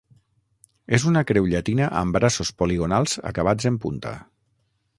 És 0.97 1.03
una 1.09 1.21
creu 1.31 1.49
llatina 1.51 1.89
amb 2.01 2.17
braços 2.19 2.51
poligonals 2.63 3.15
acabats 3.33 3.69
en 3.73 3.81
punta. 3.85 4.15